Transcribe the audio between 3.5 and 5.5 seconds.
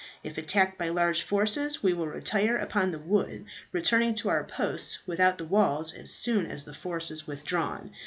returning to our posts without the